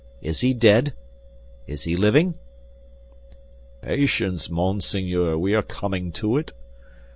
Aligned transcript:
Is 0.23 0.41
he 0.41 0.55
dead? 0.55 0.93
Is 1.67 1.83
he 1.83 1.95
living?" 1.95 2.33
"Patience, 3.83 4.49
monseigneur, 4.49 5.37
we 5.37 5.53
are 5.53 5.61
coming 5.61 6.11
to 6.13 6.37
it. 6.37 6.53